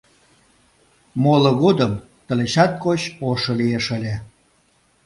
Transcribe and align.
Моло 1.23 1.51
годым 1.63 1.93
тылечат 2.25 2.71
коч 2.83 3.01
ошо 3.29 3.51
лиеш 3.59 3.85
ыле. 3.97 4.15